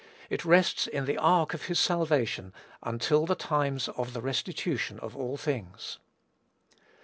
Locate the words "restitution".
4.23-4.97